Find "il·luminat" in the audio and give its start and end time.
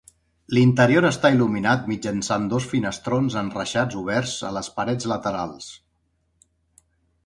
1.35-1.85